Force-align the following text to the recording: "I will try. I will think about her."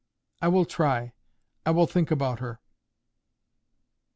"I 0.41 0.47
will 0.47 0.65
try. 0.65 1.13
I 1.63 1.69
will 1.69 1.85
think 1.85 2.09
about 2.09 2.39
her." 2.39 2.59